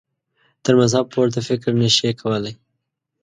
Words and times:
تر 0.63 0.73
مذهب 0.79 1.05
پورته 1.13 1.39
فکر 1.49 1.69
نه 1.81 1.89
شي 1.95 2.09
کولای. 2.21 2.53